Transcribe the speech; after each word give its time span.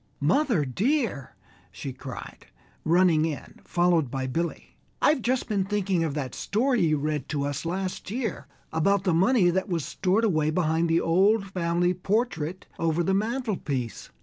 "Mother, 0.19 0.65
dear!" 0.65 1.35
she 1.71 1.93
cried, 1.93 2.47
running 2.83 3.23
in, 3.23 3.59
followed 3.63 4.09
by 4.09 4.25
Billy, 4.25 4.75
"I've 4.99 5.21
just 5.21 5.47
been 5.47 5.63
thinking 5.63 6.03
of 6.03 6.15
that 6.15 6.33
story 6.33 6.81
you 6.81 6.97
read 6.97 7.29
to 7.29 7.45
us 7.45 7.65
last 7.67 8.09
year 8.09 8.47
about 8.73 9.03
the 9.03 9.13
money 9.13 9.51
that 9.51 9.69
was 9.69 9.85
stored 9.85 10.23
away 10.23 10.49
behind 10.49 10.89
the 10.89 11.01
old 11.01 11.45
family 11.45 11.93
portrait 11.93 12.65
over 12.79 13.03
the 13.03 13.13
mantelpiece. 13.13 14.09